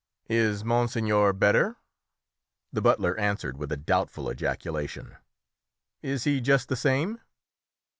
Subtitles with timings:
[0.31, 1.77] "Is monseigneur better?"
[2.73, 5.15] The butler answered with a doubtful ejaculation.
[6.01, 7.21] "Is he just the same?"